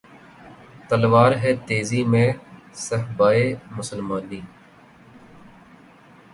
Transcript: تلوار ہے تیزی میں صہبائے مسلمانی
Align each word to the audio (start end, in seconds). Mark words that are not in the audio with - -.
تلوار 0.89 1.31
ہے 1.43 1.51
تیزی 1.67 2.03
میں 2.11 2.27
صہبائے 2.85 3.45
مسلمانی 3.77 4.41